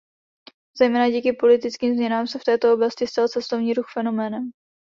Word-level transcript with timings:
Zejména 0.77 1.09
díky 1.09 1.33
politickým 1.33 1.93
změnám 1.95 2.27
se 2.27 2.39
v 2.39 2.43
této 2.43 2.73
oblasti 2.73 3.07
stal 3.07 3.27
cestovní 3.27 3.73
ruch 3.73 3.85
fenoménem. 3.93 4.51